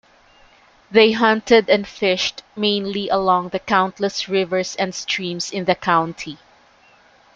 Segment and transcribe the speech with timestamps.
[0.89, 6.39] They hunted and fished mainly along the countless rivers and streams in the county.